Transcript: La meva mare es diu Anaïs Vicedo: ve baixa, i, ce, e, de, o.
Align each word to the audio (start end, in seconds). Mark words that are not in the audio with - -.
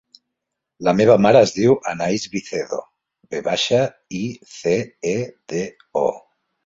La 0.87 0.93
meva 1.01 1.17
mare 1.25 1.41
es 1.47 1.51
diu 1.57 1.75
Anaïs 1.91 2.25
Vicedo: 2.37 2.79
ve 3.35 3.43
baixa, 3.49 3.83
i, 4.21 4.25
ce, 4.55 4.77
e, 5.13 5.17
de, 5.55 5.63
o. 6.07 6.09